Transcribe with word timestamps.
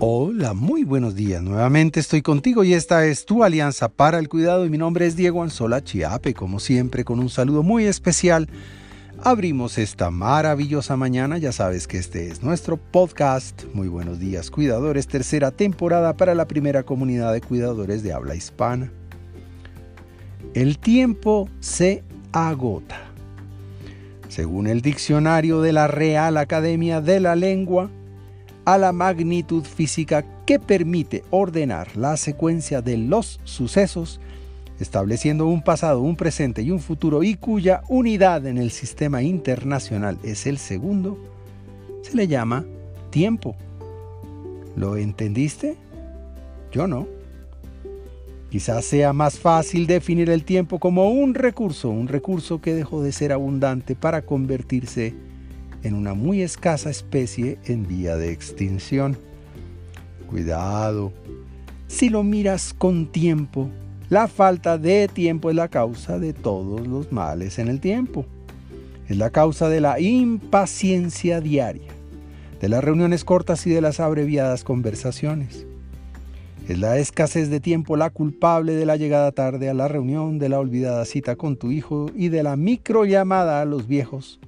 Hola, 0.00 0.54
muy 0.54 0.84
buenos 0.84 1.16
días. 1.16 1.42
Nuevamente 1.42 1.98
estoy 1.98 2.22
contigo 2.22 2.62
y 2.62 2.72
esta 2.72 3.04
es 3.04 3.26
tu 3.26 3.42
alianza 3.42 3.88
para 3.88 4.20
el 4.20 4.28
cuidado 4.28 4.64
y 4.64 4.70
mi 4.70 4.78
nombre 4.78 5.06
es 5.06 5.16
Diego 5.16 5.42
Anzola 5.42 5.82
Chiape, 5.82 6.34
como 6.34 6.60
siempre 6.60 7.04
con 7.04 7.18
un 7.18 7.28
saludo 7.28 7.64
muy 7.64 7.84
especial. 7.84 8.48
Abrimos 9.24 9.76
esta 9.76 10.12
maravillosa 10.12 10.96
mañana, 10.96 11.38
ya 11.38 11.50
sabes 11.50 11.88
que 11.88 11.98
este 11.98 12.28
es 12.28 12.44
nuestro 12.44 12.76
podcast. 12.76 13.64
Muy 13.74 13.88
buenos 13.88 14.20
días 14.20 14.52
cuidadores, 14.52 15.08
tercera 15.08 15.50
temporada 15.50 16.16
para 16.16 16.36
la 16.36 16.46
primera 16.46 16.84
comunidad 16.84 17.32
de 17.32 17.40
cuidadores 17.40 18.04
de 18.04 18.12
habla 18.12 18.36
hispana. 18.36 18.92
El 20.54 20.78
tiempo 20.78 21.48
se 21.58 22.04
agota. 22.30 23.00
Según 24.28 24.68
el 24.68 24.80
diccionario 24.80 25.60
de 25.60 25.72
la 25.72 25.88
Real 25.88 26.36
Academia 26.36 27.00
de 27.00 27.18
la 27.18 27.34
Lengua, 27.34 27.90
a 28.68 28.76
la 28.76 28.92
magnitud 28.92 29.64
física 29.64 30.26
que 30.44 30.58
permite 30.58 31.24
ordenar 31.30 31.96
la 31.96 32.18
secuencia 32.18 32.82
de 32.82 32.98
los 32.98 33.40
sucesos, 33.44 34.20
estableciendo 34.78 35.46
un 35.46 35.62
pasado, 35.62 36.02
un 36.02 36.16
presente 36.16 36.60
y 36.60 36.70
un 36.70 36.78
futuro 36.78 37.22
y 37.22 37.36
cuya 37.36 37.80
unidad 37.88 38.46
en 38.46 38.58
el 38.58 38.70
sistema 38.70 39.22
internacional 39.22 40.18
es 40.22 40.46
el 40.46 40.58
segundo, 40.58 41.16
se 42.02 42.14
le 42.14 42.28
llama 42.28 42.66
tiempo. 43.08 43.56
¿Lo 44.76 44.98
entendiste? 44.98 45.76
Yo 46.70 46.86
no. 46.86 47.06
Quizás 48.50 48.84
sea 48.84 49.14
más 49.14 49.38
fácil 49.38 49.86
definir 49.86 50.28
el 50.28 50.44
tiempo 50.44 50.78
como 50.78 51.08
un 51.08 51.32
recurso, 51.32 51.88
un 51.88 52.06
recurso 52.06 52.60
que 52.60 52.74
dejó 52.74 53.02
de 53.02 53.12
ser 53.12 53.32
abundante 53.32 53.94
para 53.94 54.20
convertirse 54.20 55.06
en 55.06 55.27
en 55.82 55.94
una 55.94 56.14
muy 56.14 56.42
escasa 56.42 56.90
especie 56.90 57.58
en 57.66 57.86
vía 57.86 58.16
de 58.16 58.32
extinción. 58.32 59.16
Cuidado, 60.28 61.12
si 61.86 62.08
lo 62.08 62.22
miras 62.22 62.74
con 62.74 63.06
tiempo, 63.10 63.70
la 64.08 64.28
falta 64.28 64.78
de 64.78 65.08
tiempo 65.08 65.50
es 65.50 65.56
la 65.56 65.68
causa 65.68 66.18
de 66.18 66.32
todos 66.32 66.86
los 66.86 67.12
males 67.12 67.58
en 67.58 67.68
el 67.68 67.80
tiempo. 67.80 68.26
Es 69.08 69.16
la 69.16 69.30
causa 69.30 69.68
de 69.68 69.80
la 69.80 70.00
impaciencia 70.00 71.40
diaria, 71.40 71.88
de 72.60 72.68
las 72.68 72.84
reuniones 72.84 73.24
cortas 73.24 73.66
y 73.66 73.70
de 73.70 73.80
las 73.80 74.00
abreviadas 74.00 74.64
conversaciones. 74.64 75.66
Es 76.68 76.78
la 76.78 76.98
escasez 76.98 77.48
de 77.48 77.60
tiempo 77.60 77.96
la 77.96 78.10
culpable 78.10 78.74
de 78.74 78.84
la 78.84 78.96
llegada 78.96 79.32
tarde 79.32 79.70
a 79.70 79.74
la 79.74 79.88
reunión, 79.88 80.38
de 80.38 80.50
la 80.50 80.58
olvidada 80.58 81.06
cita 81.06 81.36
con 81.36 81.56
tu 81.56 81.70
hijo 81.70 82.10
y 82.14 82.28
de 82.28 82.42
la 82.42 82.56
microllamada 82.56 83.62
a 83.62 83.64
los 83.64 83.86
viejos 83.86 84.38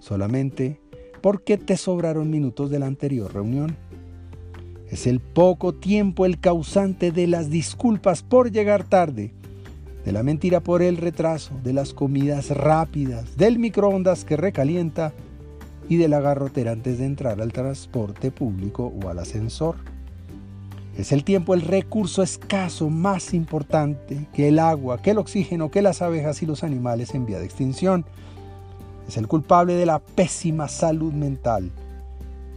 solamente 0.00 0.80
porque 1.20 1.58
te 1.58 1.76
sobraron 1.76 2.30
minutos 2.30 2.70
de 2.70 2.78
la 2.78 2.86
anterior 2.86 3.32
reunión. 3.32 3.76
Es 4.90 5.06
el 5.06 5.20
poco 5.20 5.74
tiempo 5.74 6.24
el 6.24 6.40
causante 6.40 7.12
de 7.12 7.26
las 7.26 7.50
disculpas 7.50 8.22
por 8.22 8.50
llegar 8.50 8.84
tarde, 8.84 9.32
de 10.04 10.12
la 10.12 10.22
mentira 10.22 10.60
por 10.60 10.80
el 10.80 10.96
retraso, 10.96 11.52
de 11.62 11.74
las 11.74 11.92
comidas 11.92 12.50
rápidas, 12.50 13.36
del 13.36 13.58
microondas 13.58 14.24
que 14.24 14.36
recalienta 14.36 15.12
y 15.88 15.96
de 15.96 16.08
la 16.08 16.20
garrotera 16.20 16.72
antes 16.72 16.98
de 16.98 17.06
entrar 17.06 17.40
al 17.40 17.52
transporte 17.52 18.30
público 18.30 18.92
o 19.02 19.08
al 19.08 19.18
ascensor. 19.18 19.76
Es 20.96 21.12
el 21.12 21.22
tiempo 21.22 21.54
el 21.54 21.60
recurso 21.60 22.22
escaso 22.22 22.90
más 22.90 23.32
importante 23.32 24.26
que 24.32 24.48
el 24.48 24.58
agua, 24.58 25.00
que 25.00 25.10
el 25.10 25.18
oxígeno, 25.18 25.70
que 25.70 25.82
las 25.82 26.02
abejas 26.02 26.42
y 26.42 26.46
los 26.46 26.64
animales 26.64 27.14
en 27.14 27.24
vía 27.24 27.38
de 27.38 27.44
extinción 27.44 28.04
es 29.08 29.16
el 29.16 29.26
culpable 29.26 29.74
de 29.74 29.86
la 29.86 30.00
pésima 30.00 30.68
salud 30.68 31.14
mental. 31.14 31.72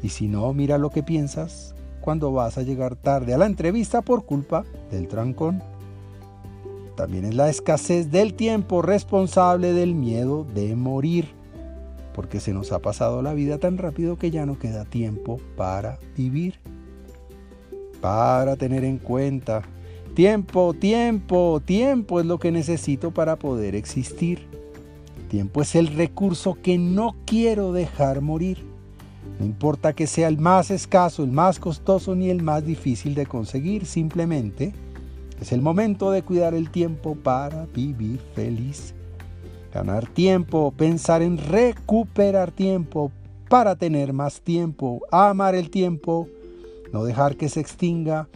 Y 0.04 0.10
si 0.10 0.28
no, 0.28 0.54
mira 0.54 0.78
lo 0.78 0.90
que 0.90 1.02
piensas 1.02 1.74
cuando 2.02 2.34
vas 2.34 2.58
a 2.58 2.64
llegar 2.64 2.98
tarde 2.98 3.34
a 3.34 3.38
la 3.38 3.46
entrevista 3.46 4.02
por 4.02 4.26
culpa 4.26 4.66
del 4.92 5.08
trancón. 5.08 5.64
También 6.98 7.24
es 7.24 7.36
la 7.36 7.50
escasez 7.50 8.12
del 8.12 8.34
tiempo 8.34 8.82
responsable 8.82 9.72
del 9.72 9.96
miedo 9.96 10.46
de 10.54 10.76
morir, 10.76 11.30
porque 12.14 12.42
se 12.42 12.54
nos 12.54 12.74
ha 12.74 12.80
pasado 12.80 13.22
la 13.22 13.34
vida 13.34 13.58
tan 13.58 13.78
rápido 13.78 14.18
que 14.18 14.30
ya 14.30 14.46
no 14.46 14.60
queda 14.60 14.84
tiempo 14.84 15.40
para 15.56 16.00
vivir. 16.18 16.60
Para 18.02 18.58
tener 18.58 18.84
en 18.84 18.98
cuenta, 18.98 19.62
tiempo, 20.16 20.74
tiempo, 20.74 21.62
tiempo 21.64 22.20
es 22.20 22.26
lo 22.26 22.40
que 22.40 22.52
necesito 22.52 23.12
para 23.12 23.38
poder 23.38 23.76
existir 23.76 24.61
tiempo 25.32 25.62
es 25.62 25.76
el 25.76 25.88
recurso 25.88 26.58
que 26.62 26.78
no 26.78 27.16
quiero 27.26 27.72
dejar 27.72 28.20
morir. 28.20 28.66
No 29.40 29.46
importa 29.46 29.94
que 29.94 30.06
sea 30.06 30.28
el 30.28 30.38
más 30.38 30.70
escaso, 30.72 31.24
el 31.24 31.32
más 31.32 31.58
costoso 31.58 32.16
ni 32.16 32.30
el 32.30 32.44
más 32.44 32.66
difícil 32.66 33.16
de 33.16 33.26
conseguir, 33.26 33.86
simplemente 33.86 34.74
es 35.40 35.54
el 35.54 35.62
momento 35.62 36.12
de 36.12 36.22
cuidar 36.22 36.54
el 36.54 36.70
tiempo 36.70 37.16
para 37.16 37.66
vivir 37.68 38.20
feliz. 38.36 38.94
Ganar 39.74 40.06
tiempo, 40.06 40.74
pensar 40.76 41.22
en 41.22 41.38
recuperar 41.38 42.52
tiempo 42.52 43.10
para 43.48 43.78
tener 43.78 44.12
más 44.12 44.42
tiempo, 44.42 45.00
amar 45.12 45.56
el 45.56 45.70
tiempo, 45.70 46.28
no 46.92 47.06
dejar 47.06 47.38
que 47.38 47.48
se 47.48 47.62
extinga, 47.62 48.28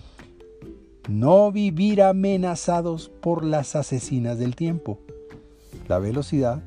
no 1.10 1.52
vivir 1.52 2.02
amenazados 2.02 3.12
por 3.22 3.44
las 3.44 3.76
asesinas 3.76 4.40
del 4.40 4.56
tiempo. 4.56 4.98
La 5.90 6.00
velocidad 6.00 6.64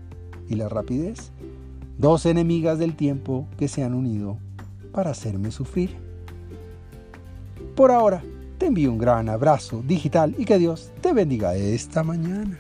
y 0.49 0.55
la 0.55 0.69
rapidez, 0.69 1.31
dos 1.99 2.27
enemigas 2.27 2.79
del 2.79 2.97
tiempo 2.97 3.47
que 3.59 3.69
se 3.69 3.85
han 3.85 3.95
unido 3.95 4.39
para 4.93 5.11
hacerme 5.11 5.51
sufrir. 5.51 5.97
Por 7.75 7.91
ahora, 7.91 8.23
te 8.59 8.67
envío 8.67 8.91
un 8.91 8.99
gran 8.99 9.29
abrazo 9.29 9.83
digital 9.87 10.35
y 10.37 10.45
que 10.45 10.59
Dios 10.59 10.91
te 11.01 11.13
bendiga 11.13 11.55
esta 11.55 12.03
mañana. 12.03 12.59